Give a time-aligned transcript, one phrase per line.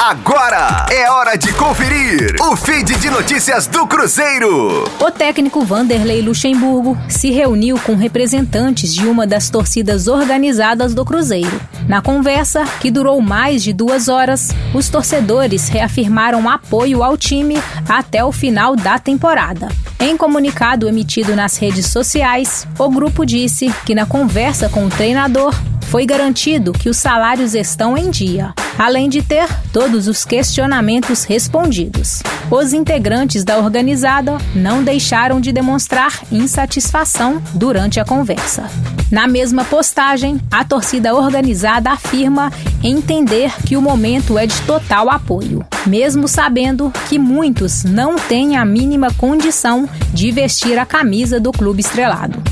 [0.00, 4.84] Agora é hora de conferir o feed de notícias do Cruzeiro.
[5.00, 11.60] O técnico Vanderlei Luxemburgo se reuniu com representantes de uma das torcidas organizadas do Cruzeiro.
[11.88, 18.24] Na conversa, que durou mais de duas horas, os torcedores reafirmaram apoio ao time até
[18.24, 19.66] o final da temporada.
[19.98, 25.52] Em comunicado emitido nas redes sociais, o grupo disse que na conversa com o treinador
[25.88, 32.22] foi garantido que os salários estão em dia, além de ter todos os questionamentos respondidos.
[32.50, 38.70] Os integrantes da organizada não deixaram de demonstrar insatisfação durante a conversa.
[39.10, 42.52] Na mesma postagem, a torcida organizada afirma
[42.82, 48.64] entender que o momento é de total apoio, mesmo sabendo que muitos não têm a
[48.64, 52.42] mínima condição de vestir a camisa do clube estrelado.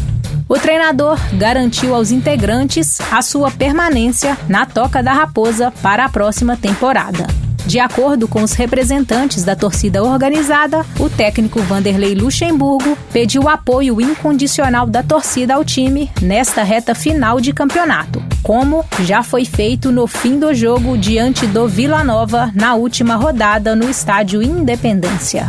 [0.48, 6.56] O treinador garantiu aos integrantes a sua permanência na Toca da Raposa para a próxima
[6.56, 7.27] temporada.
[7.66, 14.87] De acordo com os representantes da torcida organizada, o técnico Vanderlei Luxemburgo pediu apoio incondicional
[14.87, 20.38] da torcida ao time nesta reta final de campeonato, como já foi feito no fim
[20.38, 25.48] do jogo diante do Vila Nova na última rodada no estádio Independência